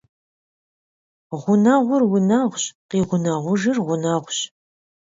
[1.41, 4.39] Гъунэгъур унэгъущ, къигъунэгъужыр гъунэгъущ.